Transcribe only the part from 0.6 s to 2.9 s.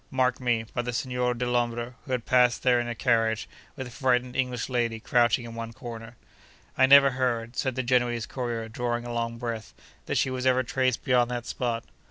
by the Signor Dellombra, who had passed there in